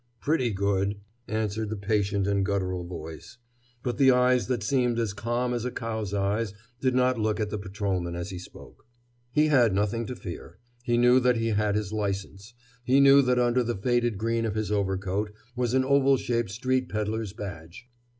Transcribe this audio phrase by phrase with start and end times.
[0.19, 3.37] "Pretty good," answered the patient and guttural voice.
[3.83, 7.51] But the eyes that seemed as calm as a cow's eyes did not look at
[7.51, 8.87] the patrolman as he spoke.
[9.31, 10.57] He had nothing to fear.
[10.81, 12.55] He knew that he had his license.
[12.83, 16.89] He knew that under the faded green of his overcoat was an oval shaped street
[16.89, 17.87] peddler's badge.